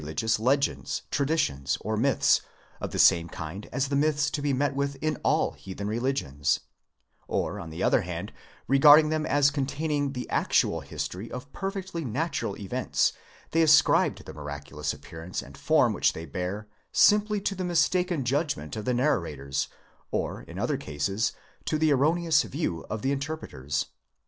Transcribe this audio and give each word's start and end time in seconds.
ix: 0.03 0.13
gious 0.23 0.39
legends, 0.39 1.01
traditions, 1.11 1.77
or 1.81 1.95
"myths," 1.95 2.41
of 2.81 2.89
the 2.89 2.97
same 2.97 3.29
kind 3.29 3.69
as 3.71 3.87
the 3.89 3.95
myths 3.95 4.31
to 4.31 4.41
be 4.41 4.51
met 4.51 4.75
with 4.75 4.95
in 4.95 5.15
all 5.17 5.51
heathen 5.51 5.87
religions; 5.87 6.61
or, 7.27 7.59
on 7.59 7.69
the 7.69 7.83
other 7.83 8.01
hand, 8.01 8.33
regarding 8.67 9.09
them 9.09 9.27
as 9.27 9.51
containing 9.51 10.13
the 10.13 10.27
actual 10.31 10.79
history 10.79 11.29
of 11.29 11.53
perfectly 11.53 12.03
natural 12.03 12.57
events, 12.57 13.13
they 13.51 13.61
ascribed 13.61 14.25
the 14.25 14.33
miraculous 14.33 14.91
appearance 14.91 15.39
and 15.39 15.55
form 15.55 15.93
which 15.93 16.13
they 16.13 16.25
bear 16.25 16.67
simply 16.91 17.39
to 17.39 17.53
the 17.53 17.63
mistaken 17.63 18.23
judgment 18.25 18.75
of 18.75 18.85
the 18.85 18.95
narrators, 18.95 19.67
or, 20.09 20.41
in 20.41 20.57
other 20.57 20.77
cases, 20.77 21.31
to 21.63 21.77
the 21.77 21.93
erroneous 21.93 22.41
view 22.41 22.83
of 22.89 23.03
the 23.03 23.11
interpreters. 23.11 23.85